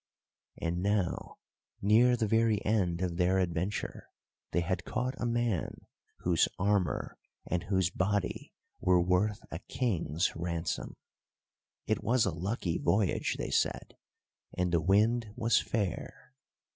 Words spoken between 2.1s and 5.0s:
the very end of their adventure, they had